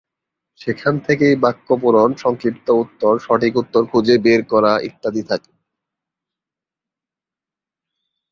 [0.61, 5.51] সেখান থেকেই বাক্য পূরণ, সংক্ষিপ্ত উত্তর, সঠিক উত্তর খুঁজে বের করা ইত্যাদি থাকে।